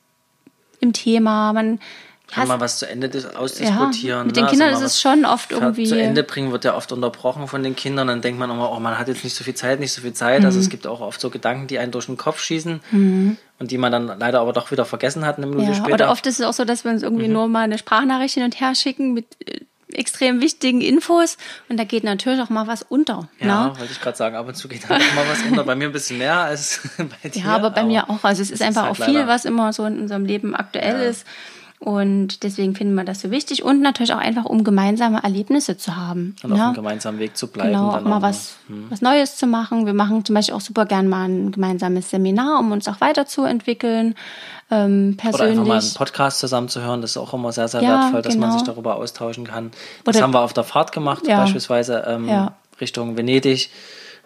[0.82, 1.80] im Thema, man
[2.32, 4.20] kann mal was zu Ende ausdiskutieren.
[4.20, 4.50] Ja, mit den ne?
[4.50, 5.86] Kindern also ist es schon oft irgendwie.
[5.86, 8.08] Zu Ende bringen wird ja oft unterbrochen von den Kindern.
[8.08, 10.14] Dann denkt man immer, oh, man hat jetzt nicht so viel Zeit, nicht so viel
[10.14, 10.40] Zeit.
[10.40, 10.46] Mhm.
[10.46, 13.38] Also es gibt auch oft so Gedanken, die einen durch den Kopf schießen mhm.
[13.60, 15.94] und die man dann leider aber doch wieder vergessen hat, eine Minute ja, später.
[15.94, 17.34] Oder oft ist es auch so, dass wir uns irgendwie mhm.
[17.34, 19.60] nur mal eine Sprachnachricht hin und her schicken mit äh,
[19.94, 21.38] extrem wichtigen Infos
[21.70, 23.30] und da geht natürlich auch mal was unter.
[23.40, 23.80] Ja, ne?
[23.80, 25.64] wollte ich gerade sagen, ab und zu geht da auch mal was unter.
[25.64, 27.44] Bei mir ein bisschen mehr als bei dir.
[27.44, 28.24] Ja, aber bei aber mir auch.
[28.24, 31.10] Also es ist einfach halt auch viel, was immer so in unserem Leben aktuell ja.
[31.10, 31.26] ist.
[31.84, 35.96] Und deswegen finden wir das so wichtig und natürlich auch einfach, um gemeinsame Erlebnisse zu
[35.96, 36.36] haben.
[36.44, 36.56] Und ja?
[36.56, 37.72] auf einem gemeinsamen Weg zu bleiben.
[37.72, 38.86] Genau, auch mal auch was, hm.
[38.90, 39.88] was Neues zu machen.
[39.88, 44.14] Wir machen zum Beispiel auch super gern mal ein gemeinsames Seminar, um uns auch weiterzuentwickeln.
[44.70, 45.42] Ähm, persönlich.
[45.42, 48.36] Oder einfach mal einen Podcast zusammenzuhören, das ist auch immer sehr, sehr ja, wertvoll, dass
[48.36, 48.48] genau.
[48.48, 49.72] man sich darüber austauschen kann.
[50.04, 51.40] Das Oder, haben wir auf der Fahrt gemacht, ja.
[51.40, 53.72] beispielsweise ähm, Richtung Venedig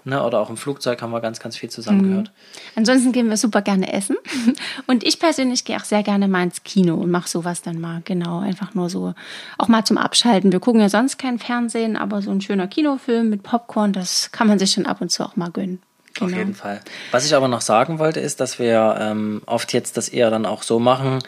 [0.07, 2.27] Ne, oder auch im Flugzeug haben wir ganz, ganz viel zusammengehört.
[2.27, 2.61] Mhm.
[2.75, 4.15] Ansonsten gehen wir super gerne essen.
[4.85, 8.03] Und ich persönlich gehe auch sehr gerne mal ins Kino und mache sowas dann mal.
[8.05, 9.15] Genau, einfach nur so,
[9.57, 10.51] auch mal zum Abschalten.
[10.51, 14.47] Wir gucken ja sonst kein Fernsehen, aber so ein schöner Kinofilm mit Popcorn, das kann
[14.47, 15.81] man sich schon ab und zu auch mal gönnen.
[16.13, 16.31] Genau.
[16.31, 16.81] Auf jeden Fall.
[17.11, 20.45] Was ich aber noch sagen wollte, ist, dass wir ähm, oft jetzt das eher dann
[20.45, 21.19] auch so machen,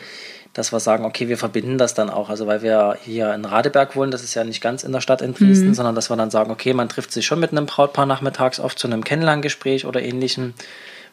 [0.57, 2.29] dass wir sagen, okay, wir verbinden das dann auch.
[2.29, 5.21] Also weil wir hier in Radeberg wohnen, das ist ja nicht ganz in der Stadt
[5.21, 5.73] in Dresden, mhm.
[5.75, 8.79] sondern dass wir dann sagen, okay, man trifft sich schon mit einem Brautpaar nachmittags oft
[8.79, 10.55] zu einem Kennenlerngespräch oder ähnlichem,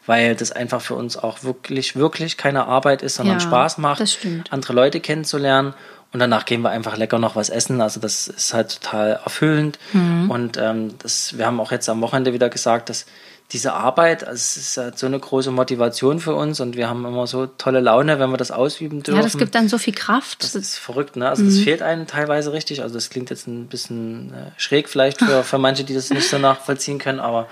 [0.07, 4.17] weil das einfach für uns auch wirklich, wirklich keine Arbeit ist, sondern ja, Spaß macht,
[4.49, 5.75] andere Leute kennenzulernen.
[6.11, 7.81] Und danach gehen wir einfach lecker noch was essen.
[7.81, 9.77] Also das ist halt total erfüllend.
[9.93, 10.31] Mhm.
[10.31, 13.05] Und ähm, das, wir haben auch jetzt am Wochenende wieder gesagt, dass
[13.51, 17.05] diese Arbeit, also es ist halt so eine große Motivation für uns und wir haben
[17.05, 19.17] immer so tolle Laune, wenn wir das ausüben dürfen.
[19.17, 20.43] Ja, das gibt dann so viel Kraft.
[20.43, 21.29] Das ist verrückt, ne?
[21.29, 21.47] Also mhm.
[21.47, 22.81] das fehlt einem teilweise richtig.
[22.81, 26.27] Also das klingt jetzt ein bisschen äh, schräg vielleicht für, für manche, die das nicht
[26.27, 27.47] so nachvollziehen können, aber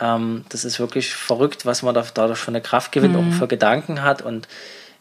[0.00, 3.30] ähm, das ist wirklich verrückt, was man da dadurch für eine Kraft gewinnt, mhm.
[3.30, 4.48] auch für Gedanken hat und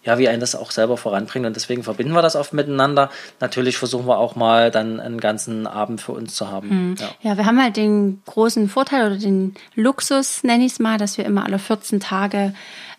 [0.05, 1.45] ja, wie einen das auch selber voranbringt.
[1.45, 3.09] Und deswegen verbinden wir das oft miteinander.
[3.39, 6.89] Natürlich versuchen wir auch mal dann einen ganzen Abend für uns zu haben.
[6.89, 6.95] Mhm.
[6.99, 7.09] Ja.
[7.21, 7.37] ja.
[7.37, 11.25] wir haben halt den großen Vorteil oder den Luxus, nenne ich es mal, dass wir
[11.25, 12.53] immer alle 14 Tage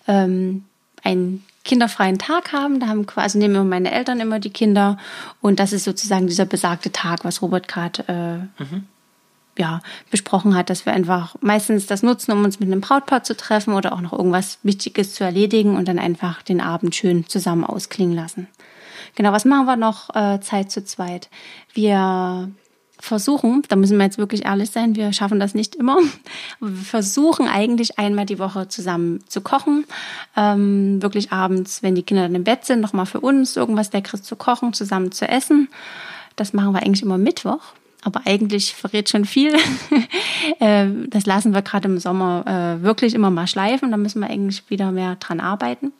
[0.08, 0.64] ähm,
[1.04, 2.80] einen kinderfreien Tag haben.
[2.80, 4.98] Da haben quasi nehmen immer meine Eltern immer die Kinder
[5.40, 8.86] und das ist sozusagen dieser besagte Tag, was Robert gerade äh, mhm
[9.58, 13.36] ja, besprochen hat, dass wir einfach meistens das nutzen, um uns mit einem Brautpaar zu
[13.36, 17.64] treffen oder auch noch irgendwas Wichtiges zu erledigen und dann einfach den Abend schön zusammen
[17.64, 18.48] ausklingen lassen.
[19.14, 21.30] Genau, was machen wir noch äh, Zeit zu zweit?
[21.72, 22.50] Wir
[22.98, 25.98] versuchen, da müssen wir jetzt wirklich ehrlich sein, wir schaffen das nicht immer,
[26.60, 29.84] wir versuchen eigentlich einmal die Woche zusammen zu kochen.
[30.36, 34.22] Ähm, wirklich abends, wenn die Kinder dann im Bett sind, nochmal für uns irgendwas Leckeres
[34.22, 35.68] zu kochen, zusammen zu essen.
[36.36, 37.60] Das machen wir eigentlich immer Mittwoch
[38.06, 39.54] aber eigentlich verrät schon viel.
[40.60, 43.90] Äh, das lassen wir gerade im Sommer äh, wirklich immer mal schleifen.
[43.90, 45.92] Da müssen wir eigentlich wieder mehr dran arbeiten.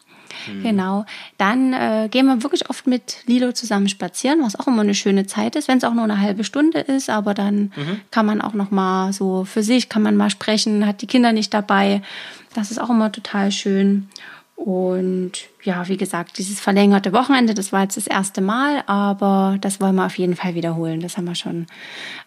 [0.47, 0.63] Mhm.
[0.63, 1.05] Genau.
[1.37, 5.27] Dann äh, gehen wir wirklich oft mit Lilo zusammen spazieren, was auch immer eine schöne
[5.27, 7.11] Zeit ist, wenn es auch nur eine halbe Stunde ist.
[7.11, 8.01] Aber dann mhm.
[8.11, 11.33] kann man auch noch mal so für sich kann man mal sprechen, hat die Kinder
[11.33, 12.03] nicht dabei.
[12.55, 14.09] Das ist auch immer total schön.
[14.57, 19.83] Und ja, wie gesagt, dieses verlängerte Wochenende, das war jetzt das erste Mal, aber das
[19.83, 21.01] wollen wir auf jeden Fall wiederholen.
[21.01, 21.67] Das haben wir schon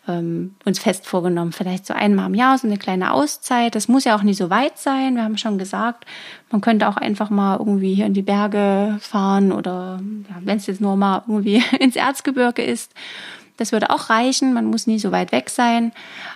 [0.08, 1.52] ähm, uns fest vorgenommen.
[1.52, 3.74] Vielleicht so einmal im Jahr, so eine kleine Auszeit.
[3.74, 5.16] Das muss ja auch nicht so weit sein.
[5.16, 6.06] Wir haben schon gesagt,
[6.52, 10.68] man könnte auch einfach mal irgendwie hier in die Berge fahren oder ja, wenn es
[10.68, 12.94] jetzt nur mal irgendwie ins Erzgebirge ist.
[13.58, 14.54] Das würde auch reichen.
[14.54, 15.92] Man muss nie so weit weg sein,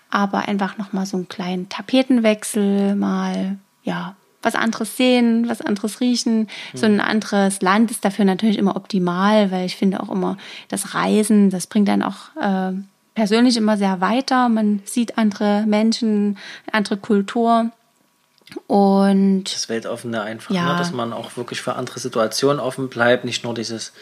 [0.10, 6.00] aber einfach noch mal so einen kleinen Tapetenwechsel, mal ja was anderes sehen, was anderes
[6.00, 6.42] riechen.
[6.74, 6.78] Mhm.
[6.78, 10.94] So ein anderes Land ist dafür natürlich immer optimal, weil ich finde auch immer, das
[10.94, 12.74] Reisen, das bringt dann auch äh,
[13.16, 14.50] persönlich immer sehr weiter.
[14.50, 16.38] Man sieht andere Menschen,
[16.72, 17.72] andere Kultur.
[18.68, 20.74] Und das Weltoffene einfach, ja.
[20.74, 20.78] ne?
[20.78, 23.94] dass man auch wirklich für andere Situationen offen bleibt, nicht nur dieses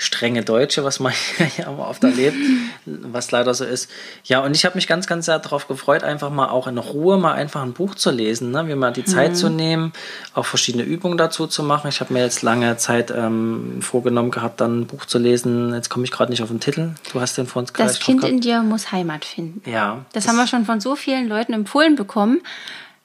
[0.00, 1.12] strenge Deutsche, was man
[1.58, 2.38] ja oft erlebt,
[2.86, 3.90] was leider so ist.
[4.24, 7.18] Ja, und ich habe mich ganz, ganz sehr darauf gefreut, einfach mal auch in Ruhe
[7.18, 8.64] mal einfach ein Buch zu lesen, ne?
[8.64, 9.34] mir mal die Zeit mhm.
[9.34, 9.92] zu nehmen,
[10.32, 11.88] auch verschiedene Übungen dazu zu machen.
[11.88, 15.74] Ich habe mir jetzt lange Zeit ähm, vorgenommen gehabt, dann ein Buch zu lesen.
[15.74, 16.92] Jetzt komme ich gerade nicht auf den Titel.
[17.12, 17.90] Du hast den vor uns gerade.
[17.90, 19.68] Das Kind in dir muss Heimat finden.
[19.70, 20.06] Ja.
[20.12, 22.40] Das, das haben wir schon von so vielen Leuten empfohlen bekommen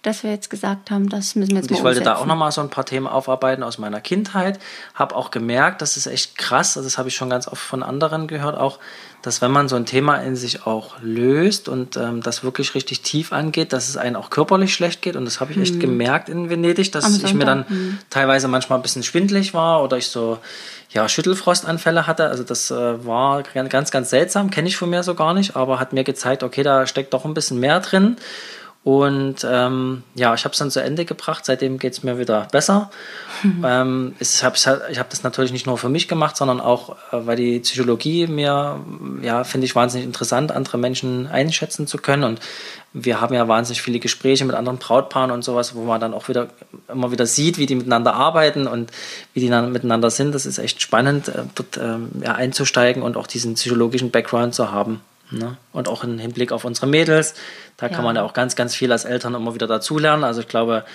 [0.05, 2.51] dass wir jetzt gesagt haben, das müssen wir jetzt und Ich wollte da auch nochmal
[2.51, 4.59] so ein paar Themen aufarbeiten aus meiner Kindheit.
[4.93, 7.81] Habe auch gemerkt, das ist echt krass, also das habe ich schon ganz oft von
[7.81, 8.79] anderen gehört, auch,
[9.23, 13.01] dass wenn man so ein Thema in sich auch löst und ähm, das wirklich richtig
[13.01, 15.15] tief angeht, dass es einem auch körperlich schlecht geht.
[15.15, 15.79] Und das habe ich echt mhm.
[15.79, 17.97] gemerkt in Venedig, dass ich mir dann mhm.
[18.11, 20.37] teilweise manchmal ein bisschen schwindlig war oder ich so
[20.89, 22.27] ja, Schüttelfrostanfälle hatte.
[22.29, 25.79] Also das äh, war ganz, ganz seltsam, kenne ich von mir so gar nicht, aber
[25.79, 28.17] hat mir gezeigt, okay, da steckt doch ein bisschen mehr drin.
[28.85, 31.43] Und ähm, ja, ich habe es dann zu Ende gebracht.
[31.43, 32.91] Seitdem geht es mir wieder besser.
[33.41, 33.65] Mhm.
[33.75, 37.25] Ähm, ich habe ich hab das natürlich nicht nur für mich gemacht, sondern auch, äh,
[37.25, 38.79] weil die Psychologie mir,
[39.23, 42.23] ja, finde ich wahnsinnig interessant, andere Menschen einschätzen zu können.
[42.23, 42.41] Und
[42.93, 46.29] wir haben ja wahnsinnig viele Gespräche mit anderen Brautpaaren und sowas, wo man dann auch
[46.29, 46.49] wieder
[46.87, 48.91] immer wieder sieht, wie die miteinander arbeiten und
[49.33, 50.35] wie die dann miteinander sind.
[50.35, 54.71] Das ist echt spannend, äh, dort ähm, ja, einzusteigen und auch diesen psychologischen Background zu
[54.71, 55.01] haben.
[55.31, 55.57] Ne?
[55.73, 57.33] Und auch im Hinblick auf unsere Mädels,
[57.77, 60.23] da kann man ja auch ganz, ganz viel als Eltern immer wieder dazulernen.
[60.23, 60.85] Also ich glaube,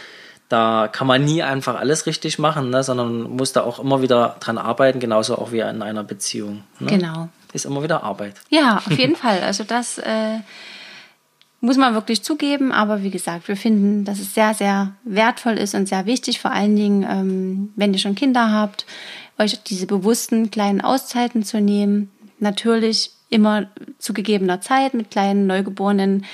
[0.48, 2.82] da kann man nie einfach alles richtig machen, ne?
[2.82, 6.64] sondern muss da auch immer wieder dran arbeiten, genauso auch wie in einer Beziehung.
[6.80, 6.90] Ne?
[6.90, 7.28] Genau.
[7.52, 8.34] Ist immer wieder Arbeit.
[8.50, 9.40] Ja, auf jeden Fall.
[9.42, 10.38] Also das äh,
[11.60, 15.74] muss man wirklich zugeben, aber wie gesagt, wir finden, dass es sehr, sehr wertvoll ist
[15.74, 18.86] und sehr wichtig, vor allen Dingen, ähm, wenn ihr schon Kinder habt,
[19.38, 22.10] euch diese bewussten kleinen Auszeiten zu nehmen.
[22.38, 24.92] Natürlich immer zu gegebener Zeit.
[24.92, 26.26] Mit kleinen Neugeborenen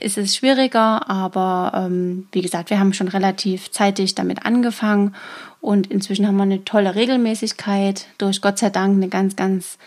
[0.00, 5.14] ist es schwieriger, aber ähm, wie gesagt, wir haben schon relativ zeitig damit angefangen
[5.60, 9.78] und inzwischen haben wir eine tolle Regelmäßigkeit durch Gott sei Dank eine ganz, ganz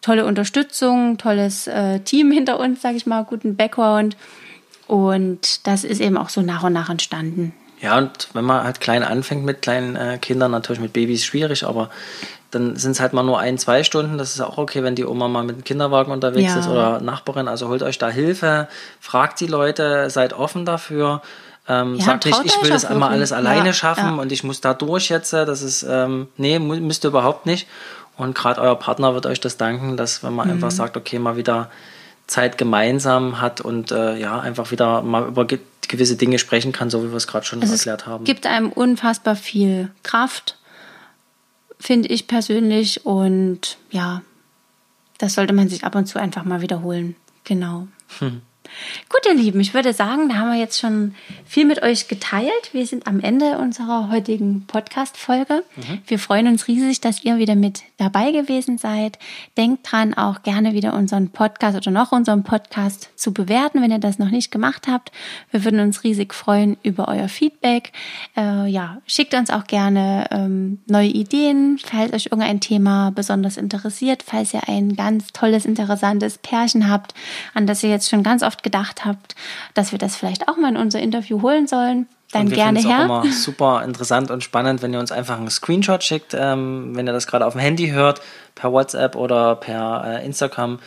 [0.00, 4.16] tolle Unterstützung, tolles äh, Team hinter uns, sage ich mal, guten Background
[4.86, 7.52] und das ist eben auch so nach und nach entstanden.
[7.80, 11.64] Ja, und wenn man halt klein anfängt mit kleinen äh, Kindern, natürlich mit Babys schwierig,
[11.64, 11.90] aber
[12.50, 14.16] dann sind es halt mal nur ein, zwei Stunden.
[14.16, 16.60] Das ist auch okay, wenn die Oma mal mit dem Kinderwagen unterwegs ja.
[16.60, 17.48] ist oder Nachbarin.
[17.48, 18.68] Also holt euch da Hilfe,
[19.00, 21.20] fragt die Leute, seid offen dafür.
[21.68, 24.62] Ähm, ja, sagt nicht, ich will das einmal alles alleine ja, schaffen und ich muss
[24.62, 25.34] da durch jetzt.
[25.34, 27.68] Das ist, ähm, nee, müsst ihr überhaupt nicht.
[28.16, 30.54] Und gerade euer Partner wird euch das danken, dass wenn man mhm.
[30.54, 31.70] einfach sagt, okay, mal wieder
[32.26, 37.02] Zeit gemeinsam hat und äh, ja, einfach wieder mal über gewisse Dinge sprechen kann, so
[37.04, 38.24] wie wir es gerade schon also erklärt haben.
[38.24, 40.58] Es gibt einem unfassbar viel Kraft
[41.78, 43.06] finde ich persönlich.
[43.06, 44.22] Und ja,
[45.18, 47.16] das sollte man sich ab und zu einfach mal wiederholen.
[47.44, 47.88] Genau.
[48.18, 48.42] Hm.
[49.08, 51.14] Gut, ihr Lieben, ich würde sagen, da haben wir jetzt schon
[51.46, 52.70] viel mit euch geteilt.
[52.72, 55.64] Wir sind am Ende unserer heutigen Podcast-Folge.
[55.76, 55.98] Mhm.
[56.06, 59.18] Wir freuen uns riesig, dass ihr wieder mit dabei gewesen seid.
[59.56, 63.98] Denkt dran, auch gerne wieder unseren Podcast oder noch unseren Podcast zu bewerten, wenn ihr
[63.98, 65.10] das noch nicht gemacht habt.
[65.50, 67.92] Wir würden uns riesig freuen über euer Feedback.
[68.36, 74.22] Äh, ja, schickt uns auch gerne ähm, neue Ideen, falls euch irgendein Thema besonders interessiert,
[74.24, 77.14] falls ihr ein ganz tolles, interessantes Pärchen habt,
[77.54, 79.34] an das ihr jetzt schon ganz oft gedacht habt,
[79.74, 83.00] dass wir das vielleicht auch mal in unser Interview holen sollen, dann gerne her.
[83.00, 87.06] Auch immer super interessant und spannend, wenn ihr uns einfach einen Screenshot schickt, ähm, wenn
[87.06, 88.20] ihr das gerade auf dem Handy hört,
[88.54, 90.78] per WhatsApp oder per äh, Instagram.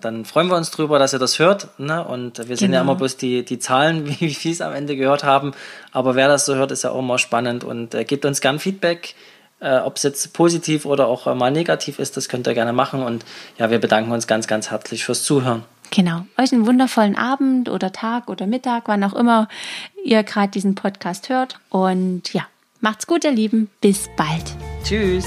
[0.00, 1.68] Dann freuen wir uns drüber, dass ihr das hört.
[1.78, 2.04] Ne?
[2.04, 2.58] Und wir genau.
[2.58, 5.52] sehen ja immer bloß die, die Zahlen, wie, wie viel es am Ende gehört haben.
[5.92, 8.58] Aber wer das so hört, ist ja auch immer spannend und äh, gebt uns gern
[8.58, 9.14] Feedback.
[9.60, 13.02] Äh, Ob es jetzt positiv oder auch mal negativ ist, das könnt ihr gerne machen.
[13.02, 13.24] Und
[13.56, 15.64] ja, wir bedanken uns ganz, ganz herzlich fürs Zuhören.
[15.90, 16.26] Genau.
[16.36, 19.48] Euch einen wundervollen Abend oder Tag oder Mittag, wann auch immer
[20.04, 21.58] ihr gerade diesen Podcast hört.
[21.70, 22.46] Und ja,
[22.80, 23.70] macht's gut, ihr Lieben.
[23.80, 24.54] Bis bald.
[24.84, 25.26] Tschüss.